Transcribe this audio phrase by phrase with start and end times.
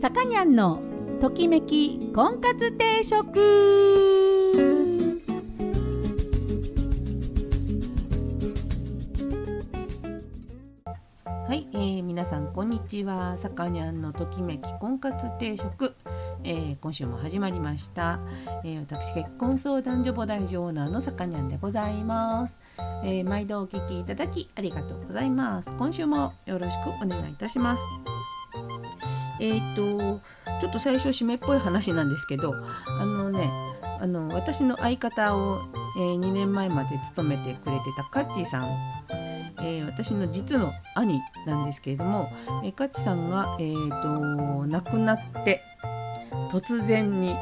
[0.00, 0.80] さかにゃんの
[1.20, 3.38] ときめき婚活定食。
[11.46, 13.36] はい、えー、皆さんこんにちは。
[13.36, 15.94] さかにゃんのときめき婚活定食、
[16.44, 18.20] えー、今週も始まりました、
[18.64, 22.58] えー、私結婚相談所母大女オーナーのさかにゃんでございます、
[23.04, 25.76] えー、毎度お聞きいただきありがとうございます。
[25.76, 27.82] 今週もよろしくお願いいたします。
[29.40, 30.20] えっ、と
[30.60, 32.54] ちょっと最初締めっぽい話なんですけど
[32.86, 33.50] あのね
[34.00, 35.60] あの私の相方を、
[35.96, 38.68] えー、2年前まで勤めてくれてたカッチさん、
[39.60, 42.30] えー、私の実の兄なんですけれども、
[42.64, 45.62] えー、カッチさんが、えーと、亡くなって
[46.50, 47.34] 突然に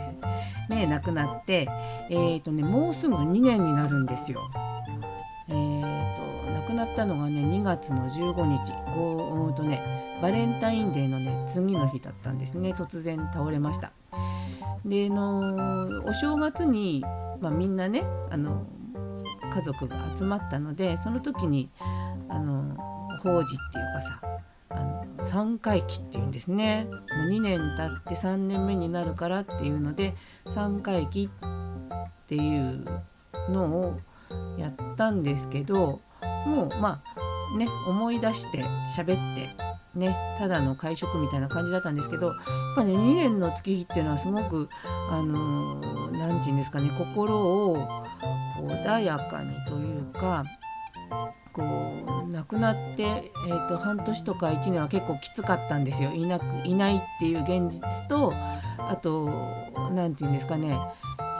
[0.68, 1.68] ね亡くなって
[2.08, 4.50] えーとねもうすぐ2年になるんですよ。
[6.70, 13.92] くなったのがね2月の15日ごとねバレンタインデーのね次の日だったんですね突然倒れました。
[14.84, 17.04] でのお正月に、
[17.40, 18.66] まあ、みんなねあの
[19.52, 21.68] 家族が集まったのでその時に
[22.28, 22.76] あの
[23.22, 24.20] 法事っていうかさ
[24.70, 30.14] あの3回忌っていうんですねもう2年経って3年目になるからっていうので
[30.46, 32.84] 3回忌っていう
[33.50, 34.00] のを
[34.56, 36.00] やったんですけど
[36.46, 38.64] もうまあね思い出して
[38.96, 39.50] 喋って
[39.94, 42.36] ねただの会食みたいな感じだったんですけどやっ
[42.76, 44.68] ぱね2年の月日っていうのはすごく
[45.10, 45.80] あの
[46.12, 48.04] 何、て言うんですかね心を
[48.58, 50.44] 穏やかにというか
[51.52, 51.62] こ
[52.28, 56.12] う亡くなって、えーと、半年とか1年は結構きつかったんですよ。
[56.12, 58.32] いなくいないっていう現実と
[58.78, 59.26] あと
[59.92, 60.78] 何て言うんですかね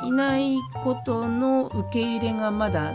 [0.04, 2.92] いないことの受け入れがまだ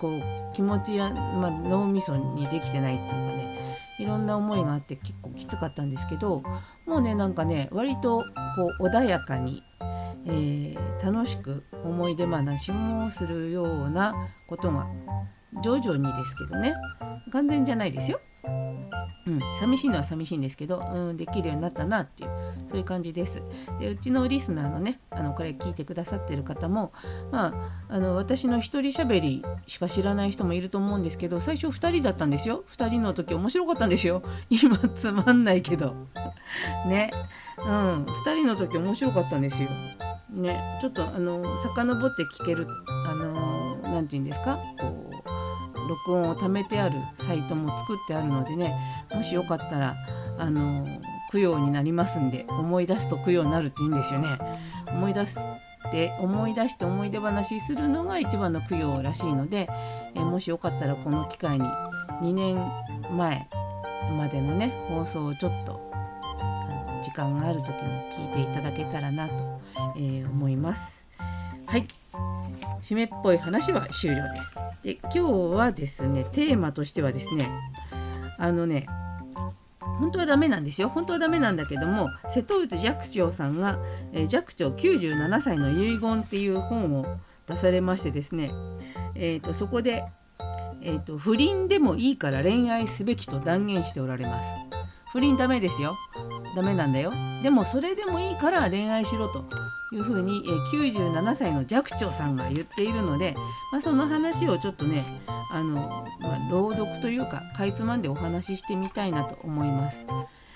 [0.00, 3.58] こう気持ちや、まあ、脳みそにできてないっていうかね
[3.98, 6.42] いろんな思いがあって結構きつかったんですけど
[6.86, 8.24] もうねなんかね割と
[8.56, 9.62] こう穏やかに、
[10.26, 14.14] えー、楽しく思い出話もするような
[14.46, 14.86] ことが
[15.64, 16.74] 徐々にですけどね
[17.32, 18.20] 完全じゃないですよ。
[19.28, 22.30] うん、寂しいのは寂しいんですけど、うん、できるようになったなっていう
[22.66, 23.42] そういう感じです。
[23.78, 26.92] でうちのリスナーのねあのこれ聞いてくださってる方も、
[27.30, 32.64] まあ、あの私の一人しゃべりしか知らない人もいると思うんですけど最初2人だったんですよ。
[32.76, 34.22] 2人の時面白かったんですよ。
[34.48, 35.94] 今つまんないけど。
[36.88, 37.10] ね。
[37.58, 39.68] うん2人の時面白かったんですよ。
[40.30, 40.78] ね。
[40.80, 42.66] ちょっとあの遡って聞ける
[43.06, 44.58] あの何て言うんですか？
[44.80, 45.07] こう
[45.88, 48.74] 録音を貯めてあるサイトも作ってあるのでね
[49.12, 49.96] もしよかったら
[50.38, 50.86] あの
[51.32, 54.28] 供養になりますんで思い出すと供養になるって言うんですよね。
[54.86, 55.34] 思い出し
[55.92, 59.68] て思い出して思い出話するのが一番の供養らしいので、
[60.14, 61.64] えもしよかったらこの機会に
[62.22, 62.56] 2年
[63.16, 63.48] 前
[64.16, 65.88] までのね放送をちょっと
[67.02, 67.74] 時間がある時に
[68.10, 69.60] 聞いていただけたらなと、
[69.96, 71.06] えー、思います。
[71.66, 71.86] はい
[72.82, 74.54] 締めっぽい話は終了です。
[74.82, 75.20] で今日
[75.56, 77.48] はですねテーマとしてはですね
[78.38, 78.86] あのね
[79.80, 83.78] 本当はダメなんですよ本当はダメなんだけども瀬戸内寂聴さんが、
[84.12, 87.06] えー、寂聴97歳の遺言っていう本を
[87.46, 88.52] 出されましてですね、
[89.14, 90.04] えーと、そこで、
[90.82, 94.68] えーと不倫でもいいから恋愛すべきと断言しておられます。
[95.12, 95.96] 不倫ダメですよ
[96.54, 97.12] ダメなんだよ
[97.42, 99.44] でもそれでもいいから恋愛しろと
[99.96, 103.34] いうふうに、え97歳の寂聴さんが言っているので、
[103.72, 105.04] まあ、その話をちょっとね
[105.50, 110.06] あの、まあ、朗読というかかいつまんでお話ししてみたいなと思います。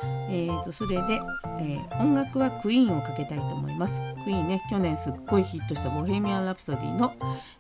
[0.04, 1.20] えーと、それで、
[1.60, 4.00] えー、音楽はクイーンをかけたいと思います。
[4.24, 7.12] クイーンね去年すっごいヒットした「ボヘミアン・ラプソディの」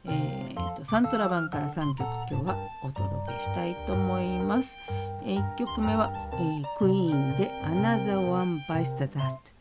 [0.04, 2.00] えー、サントラ版から3曲
[2.30, 4.76] 今日はお届けしたいと思います。
[5.24, 9.54] えー、1曲目は、えー、クイーンで「Another One Bites the Dust」。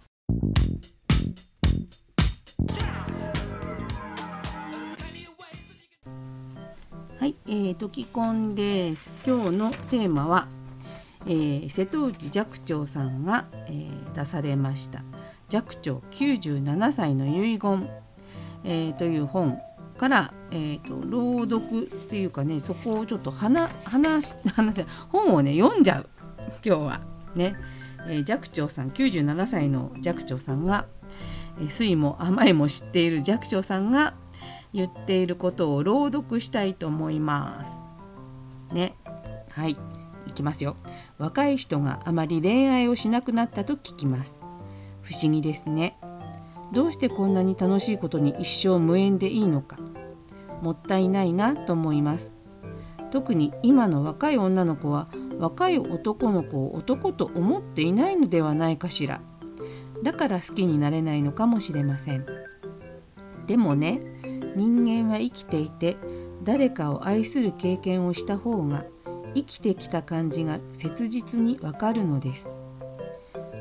[7.21, 9.13] はい、えー、ときこんです。
[9.23, 10.47] 今日のテーマは、
[11.27, 15.03] えー、瀬戸内寂聴さんが、えー、出されました
[15.47, 17.88] 「寂聴97歳の遺言」
[18.65, 19.59] えー、という本
[20.00, 26.09] から、えーと、朗読っていうかねそこをちょっと話話話本をね読んじゃう。
[26.65, 27.01] 今日は。
[27.35, 27.56] ね、
[28.07, 30.88] えー、寂聴さん97歳の寂聴さんが、
[31.59, 34.15] えー、酸いも甘いも知っている寂聴さんが
[34.73, 37.83] 言っていることを朗読したいと思います。
[38.73, 38.95] ね。
[39.51, 39.77] はい。
[40.27, 40.75] いきますよ。
[41.18, 44.39] 若い人があまり恋愛をしなくなったと聞きます。
[45.01, 45.97] 不思議ですね。
[46.71, 49.77] どうしてこんなに楽しいことに一生無縁でいいのか。
[50.62, 52.31] もったいないなと思います。
[53.12, 59.21] 特に今の若い女の子は若い男の子を男と思っていないのではないかしら。
[60.03, 62.25] だから好きになれないのかもしれません。
[63.47, 64.01] でもね
[64.56, 65.98] 人間は生きていて
[66.44, 68.86] 誰かを愛する経験をした方が
[69.33, 72.50] 生きてきた感じが切実にわかるのです。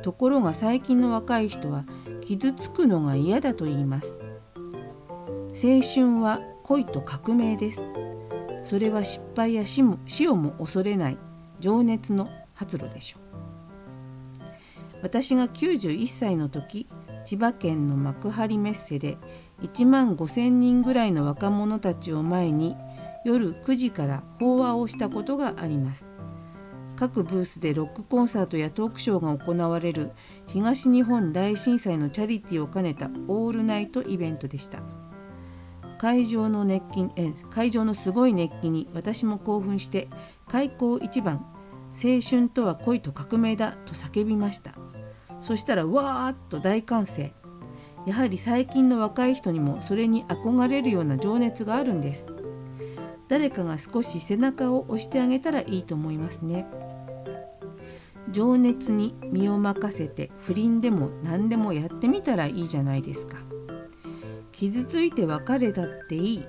[0.03, 1.85] ところが最近の若い人は
[2.21, 4.21] 傷つくのが嫌だと言います。
[5.51, 7.83] 青春は恋と革命です。
[8.63, 11.19] それは失敗や死も死をも恐れない
[11.61, 13.21] 情熱の発露でしょう。
[15.03, 16.87] 私が91歳の時
[17.25, 19.19] 千葉県の幕張メッセで
[19.63, 22.77] 1万5,000人ぐらいの若者たちを前に
[23.25, 26.13] 夜9時から法話をしたことがあります。
[26.97, 30.13] 各ブースでロックコンサートやトークショーが行われる
[30.47, 34.83] 東日本大震災のチャリティーを兼ねたオールナイトイベントでした。
[35.99, 40.09] 会場の熱気え会場のすごい熱気に私も興奮して
[40.49, 41.47] 開口一番
[41.93, 44.73] 青春とは恋と革命だと叫びました。
[45.41, 47.33] そしたらわーっと大歓声。
[48.07, 52.29] やはり最近の若い人にもそれに憧れるような情熱があるんです。
[53.29, 56.67] 誰かが少し背中を押してあげたらいいと思いますね。
[58.31, 63.37] 情熱に身を任せて不倫でも何でもやってみたらいいじゃないですか。
[64.53, 66.47] 傷ついて別れたっていい。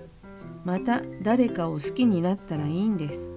[0.64, 3.34] また誰かを好きになったらいいんです。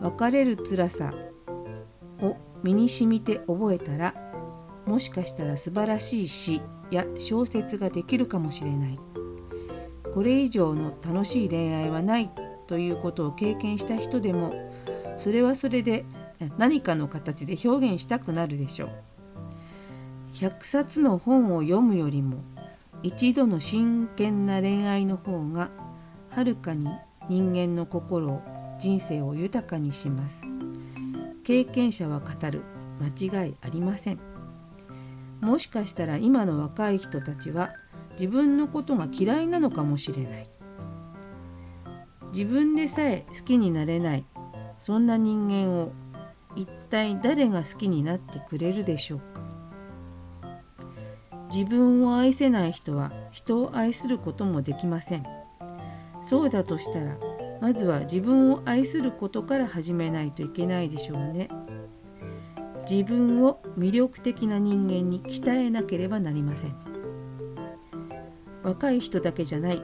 [0.00, 1.12] 別れる辛さ
[2.20, 4.14] を身に染みて覚えたら
[4.86, 6.60] もしかしたら素晴らしい詩
[6.90, 8.98] や小説ができるかもしれない。
[10.14, 12.30] これ以上の楽しい恋愛はない
[12.66, 14.54] ということを経験した人でも
[15.18, 16.06] それはそれで
[16.56, 18.90] 何かの形で表現したくなるでしょう。
[20.32, 22.38] 100冊の本を読むよりも
[23.02, 25.70] 一度の真剣な恋愛の方が
[26.30, 26.88] はるかに
[27.28, 28.42] 人間の心を
[28.78, 30.44] 人生を豊かにします。
[31.44, 32.62] 経験者は語る。
[32.98, 34.35] 間違いありません。
[35.40, 37.70] もしかしたら今の若い人たちは
[38.12, 40.46] 自分のことが嫌いなのかもしれない。
[42.32, 44.24] 自分でさえ好きになれない。
[44.78, 45.92] そんな人間を
[46.54, 49.42] 一体誰が好きになってくれるでしょうか。
[51.52, 55.26] 自分を愛せない人は人を愛することもできません。
[56.20, 57.16] そうだとしたら
[57.60, 61.48] まずは自分を愛することから始めないといけないでしょうね。
[62.88, 66.74] 自分を魅力的な人間に鍛えなければなりません。
[68.62, 69.82] 若い人だけじゃない。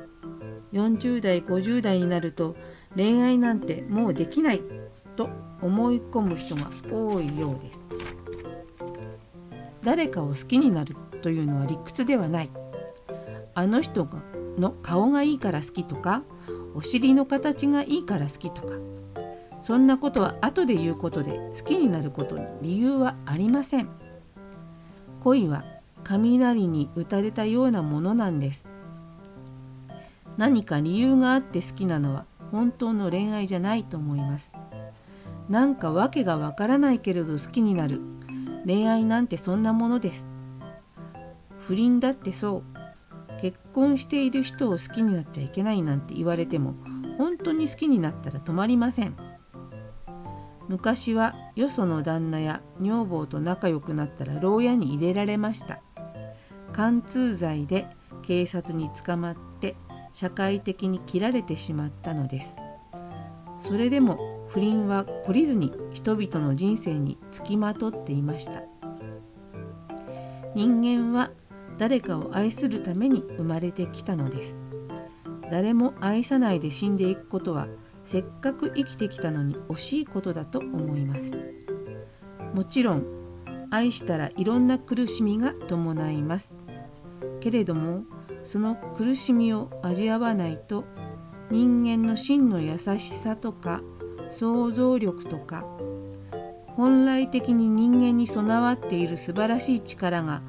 [0.72, 2.56] 40代50代になると
[2.96, 4.62] 恋愛なんてもうできない。
[5.16, 5.28] と
[5.60, 7.80] 思い込む人が多いようです。
[9.84, 12.50] 誰かを好きになるというのは理屈ではない。
[13.54, 14.22] あの人が
[14.58, 16.22] の顔がいいから好きとか
[16.74, 18.74] お尻の形がいいから好きとか。
[19.62, 23.88] そんなことは後で言うことで好きになることに理由はありません。
[25.20, 25.64] 恋は
[26.02, 28.66] 雷に打たれたようなものなんです。
[30.36, 34.52] 何か理由があって好きなのは本当の恋愛じゃないと思います。
[35.48, 38.00] なんか訳がわからないけれど好きになる。
[38.66, 40.26] 恋愛なんてそんなものです。
[41.60, 42.64] 不倫だってそ
[43.38, 43.40] う。
[43.40, 46.74] 結婚している人を好きになっちゃいけないなんて言われても
[47.16, 49.31] 本当に好きになったら止まりません。
[50.68, 55.80] 昔はよその旦那や女房と仲良くなったら牢屋に入れられました。
[56.72, 57.86] 貫通罪で
[58.22, 59.76] 警察に捕まって
[60.12, 62.56] 社会的に切られてしまったのです。
[63.58, 68.62] それでも不倫は懲りずに人々の人生につきまとっていました。
[70.54, 71.30] 人間は
[71.78, 74.58] 誰かを愛するために生まれてきたのです。
[75.50, 77.68] 誰も愛さないで死んでいくことは
[78.04, 81.32] せっかく生きてきたのに惜しいことだと思います。
[82.54, 83.06] もちろん
[83.70, 86.54] 愛したらいろんな苦しみが伴います。
[87.40, 88.04] けれども
[88.44, 90.84] その苦しみを味わわないと
[91.50, 93.80] 人間の真の優しさとか
[94.30, 95.66] 想像力とか
[96.76, 100.42] 本来的に人間に備わっている素晴らしい力が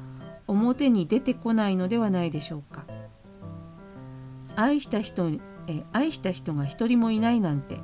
[0.46, 2.86] 表に出てこないのではないでしょうか。
[4.56, 5.30] 愛した人
[5.66, 7.78] え愛した人が一人もいないなんて。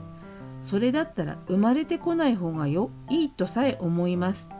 [0.62, 4.50] それだったら生まれてこない方がよいいとさえ思います。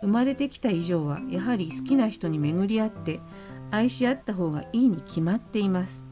[0.00, 3.20] 生まれてきた以上はやはり好きな人に巡り合って
[3.70, 6.04] 愛し合った方がいいに決まっています。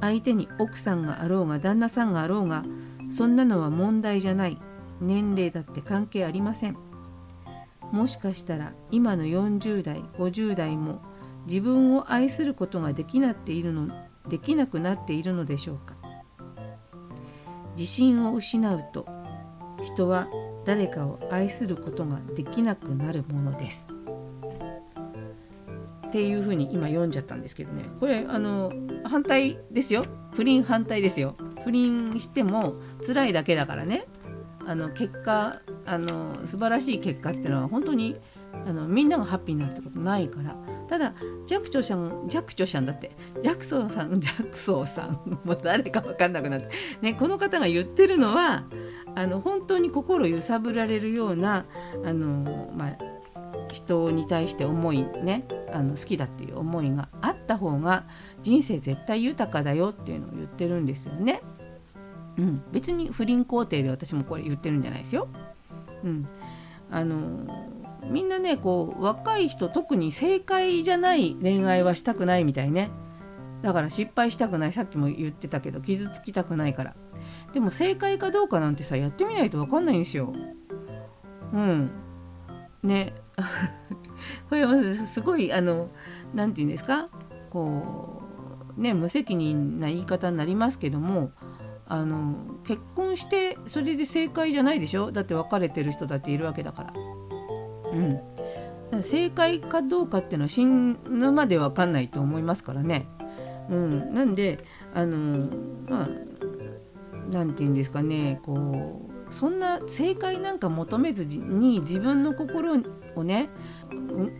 [0.00, 2.64] 相手に奥さんがあろうが旦那さんがあろうが
[3.08, 4.58] そんなのは問題じゃない。
[5.00, 6.76] 年齢だって関係ありません。
[7.92, 11.00] もしかしたら今の40代50代も
[11.46, 13.88] 自分を愛することができなっているの
[14.28, 15.94] できなくなっているのでしょうか？
[17.76, 19.06] 自信を失うと
[19.82, 20.28] 人は
[20.64, 23.88] 誰かを愛することができなくなるものです。
[26.06, 27.84] っていうふうに今読んじゃったんですけどね。
[27.98, 28.72] これあの
[29.04, 30.06] 反対ですよ。
[30.32, 31.34] 不倫反対ですよ。
[31.64, 34.06] 不倫しても辛いだけだからね。
[34.66, 38.16] あの結果あの素晴らしい結果っていうのは本当に
[38.66, 40.56] あのみんながハッピーになるってことないから。
[40.88, 41.14] ただ
[41.46, 43.10] 寂聴さん寂聴さんだって。
[43.42, 45.20] 寂聴さん寂聴さん。
[45.44, 46.68] もう誰か分かんなくなって、
[47.00, 48.64] ね、この方が言ってるのは
[49.14, 51.66] あの本当に心揺さぶられるような
[52.04, 52.98] あの、まあ、
[53.72, 58.04] 人に対して思いねあの好きだっていう思いがあった方が
[58.42, 61.42] 人生絶対豊かだよっていうのを言ってるんですよね。
[62.36, 65.28] うん、別に不倫肯定で私もこれ言ってるんじゃないですよ。
[66.02, 66.26] うん、
[66.90, 67.16] あの
[68.10, 72.90] みんなねこう若い人特に正解じゃない恋愛はしたくないみたいね。
[73.62, 76.94] だから失敗したくないさっきも言ってたけど傷つきたくないから。
[77.52, 80.32] でも正解かどうかなんてさやってみないと分かんないんですよ。
[81.52, 81.90] うん。
[82.82, 83.14] ね。
[84.48, 85.88] これはすごいあの
[86.34, 87.08] 何て言うんですか？
[87.50, 88.22] こ
[88.76, 91.30] うね無責任な言い方になりますけども
[91.86, 92.34] あの
[92.64, 95.10] 結婚してそれで正解じゃないでしょ？
[95.12, 96.92] だって別れてる人だっているわけだから。
[98.92, 103.06] うん、正解かどうかっていうのは死ぬまで分かんないと思いますからね。
[103.70, 104.58] うん、なんで
[104.94, 105.48] あの
[105.88, 106.08] まあ
[107.30, 112.74] 何て言うんですかねこうそんな正解なんか求めずに自分の心
[113.16, 113.48] をね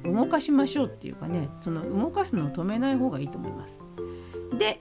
[0.05, 3.81] 動かしましょうっていうかねその動かすのを止めない方がいいと思います。
[4.59, 4.81] で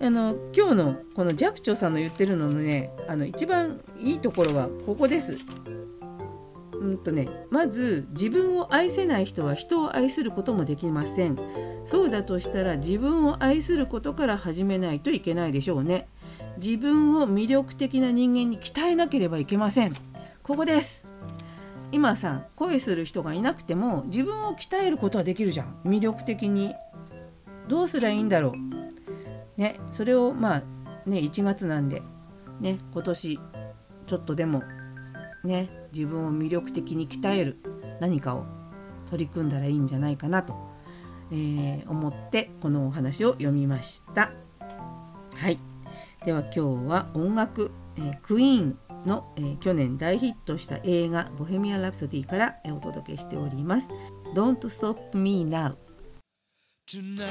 [0.00, 5.36] あの今日のこの寂聴さんの言ってるののねあの一番いいところはここです。
[6.82, 11.38] うんとね、まず自分を愛せない人は人を愛することもできません。
[11.84, 16.08] そうだとしたら自分を愛することから始めないといけないでしょうね。
[16.56, 19.94] 自分を魅力的な人間に鍛えなければいけません。
[20.42, 21.06] ここです。
[21.92, 25.76] 今さ恋する人がいなくても自分を鍛えることはできるじゃん。
[25.84, 26.74] 魅力的に。
[27.68, 28.54] どうすりゃいいんだろ
[29.56, 29.60] う。
[29.60, 30.62] ねそれをまあ
[31.08, 32.02] ね1月なんで
[32.58, 33.38] ね今年
[34.06, 34.64] ちょっとでも
[35.44, 37.58] ね自分を魅力的に鍛える
[38.00, 38.46] 何かを
[39.10, 40.54] 取り組んだらいいんじゃないかなと、
[41.30, 44.32] えー、思ってこのお話を読みました。
[45.34, 45.58] はい
[46.24, 53.90] では今日は音楽、えー、クイーンの、えー、去年大ヒットした映画「ボヘミアン・ラプソディ」から、えー、お届けしております。
[54.34, 55.76] Don't Stop Me Now
[56.86, 57.28] Tonight,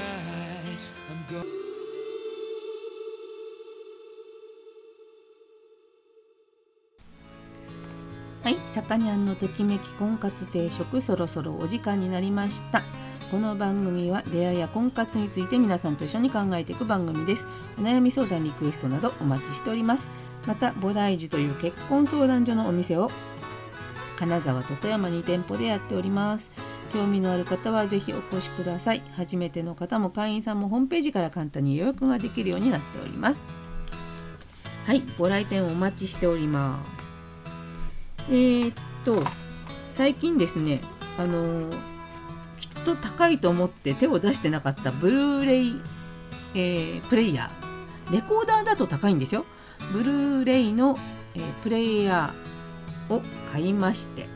[8.44, 12.82] はい、さかにゃんのときめき婚活定食そろそろお時間になりました。
[13.30, 17.46] この番組は出会いや婚活について皆さんと一緒に考えていく番組です。
[17.78, 20.08] お悩み相談リクエストなどお待ちしております。
[20.48, 23.12] また菩提寺という結婚相談所のお店を
[24.18, 26.50] 金沢と富山に店舗でやっております。
[26.92, 29.04] 興味のある方はぜひお越しください。
[29.16, 33.44] 初めての方も会員さんもホームページから簡単に予約ができるようになっております。
[34.88, 37.01] はいご来店お待ちしております。
[38.32, 38.74] えー、っ
[39.04, 39.22] と
[39.92, 40.80] 最近ですね
[41.18, 41.72] あのー、
[42.58, 45.82] きっと高いと思って手を出してなかったブルーレイ、
[46.56, 48.14] えー、プレイヤー。
[48.14, 49.46] レコーダーだと高いんですよ。
[49.94, 50.98] ブルーレイの、
[51.36, 53.22] え、プレイヤーを
[53.52, 54.28] 買いまして。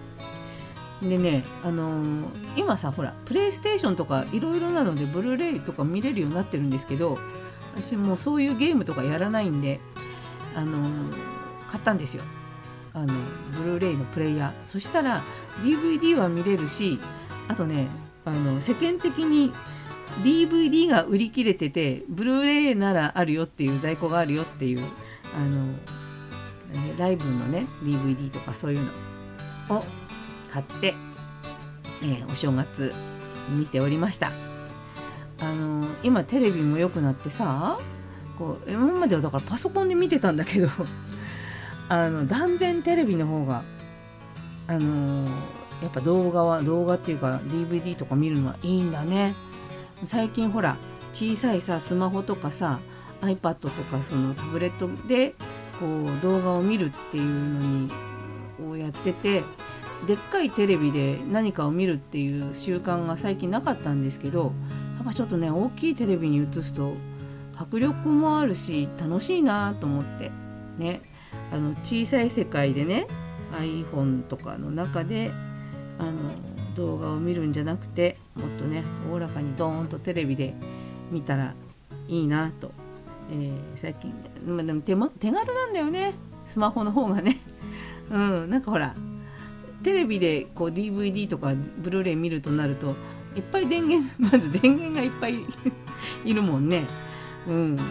[1.02, 7.18] でねあのー、今さほらプレイステーションとかいろいろなのでブルーレイとか見れるようになってるんですけど
[7.75, 9.80] 私もうそういうゲームとかやらないんで
[10.56, 10.90] あの
[11.70, 12.24] 買ったんですよ。
[12.96, 13.14] あの
[13.52, 14.68] ブルーレイのプレイヤー。
[14.68, 15.22] そしたら
[15.62, 17.00] DVD は見れるし
[17.48, 17.88] あとね
[18.25, 19.54] あの世間的に
[20.24, 24.84] DVD が売り切れててブルーレイならあるよっていう在庫があるよっていう
[25.36, 25.75] あの
[26.98, 28.92] ライブのね DVD とかそういうの。
[29.70, 29.84] を
[30.52, 30.94] 買って、
[32.04, 32.94] えー、お正月
[33.50, 34.32] 見ておりました。
[35.42, 37.78] あの今テレビも良くなってさ
[38.38, 40.70] こう今まではだからパソコンで見てたんだけど
[41.88, 43.63] あの断然テレビの方が
[44.68, 45.30] あのー、
[45.84, 49.36] やっぱ動画は動画っていうか DVD とか見るのはいいんだね。
[50.04, 50.77] 最近ほら
[51.13, 52.80] 小さいさスマホとかさ
[53.22, 55.36] iPad とかそのタブレットで
[55.80, 57.92] こう動画を見るっていうのに
[58.70, 59.44] をやってて
[60.08, 64.51] でっかいテレビで何かを見るっていう習慣が最近なかったんですけど
[64.96, 66.94] やっぱちょっとね大きいテレビに映すと
[67.58, 70.32] 迫力もあるし楽しいなと思って
[70.77, 71.01] ね。
[71.52, 73.08] あの小さい世界でね
[73.54, 75.32] iPhone とかの中で
[76.00, 76.12] あの
[76.75, 80.54] 動画を見るんじゃなくてもっとねおおらかにドーンとテレビで
[81.12, 81.54] 見たら
[82.08, 82.72] いいなと、
[83.32, 84.14] えー、最近、
[84.46, 86.14] まあ、でも手も手軽なんだよね。
[86.46, 87.38] スマホの方がね。
[88.12, 88.50] うん。
[88.50, 88.96] なんかほら
[89.84, 92.96] テレビでこう DVD とかブルーレイ見るとなると
[93.36, 95.40] いっぱい電源 まず電源がいっぱい
[96.25, 96.84] いるもんね。
[97.48, 97.75] うん。
[97.75, 97.82] で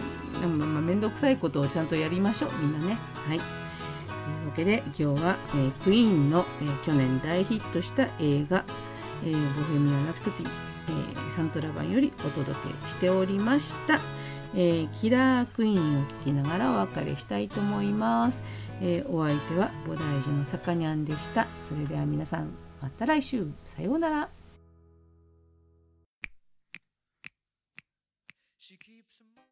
[0.47, 2.51] もまあ面倒くさいことをちゃんとやりましょう。
[2.61, 2.97] みんなね。
[3.27, 3.39] はい。
[3.39, 8.65] というわけで今日は、えー、クイーンの、えー、去年大ヒットした映画
[9.23, 10.47] 「えー、ボヘミアン・ラプソディ」
[10.87, 13.99] えー、サントラ版よりお届けしておりました、
[14.55, 18.41] えー、キラークイーンを聞きながらお別れしたいと思います、
[18.81, 21.47] えー、お相手は菩提寺のさかにゃんでした。
[21.61, 22.49] それでは皆さん
[22.81, 23.47] また来週。
[23.63, 24.34] さようなら。